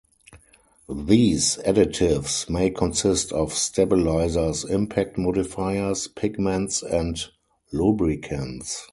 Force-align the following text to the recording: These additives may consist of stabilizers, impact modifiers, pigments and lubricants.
These 0.89 1.57
additives 1.57 2.49
may 2.49 2.71
consist 2.71 3.31
of 3.31 3.53
stabilizers, 3.53 4.63
impact 4.63 5.15
modifiers, 5.15 6.07
pigments 6.07 6.81
and 6.81 7.23
lubricants. 7.71 8.87